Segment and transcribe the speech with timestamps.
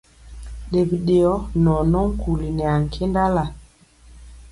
[0.69, 3.43] Ɗe biɗeyɔ nɛ ɔ nɔ nkuli nɛ ankendala.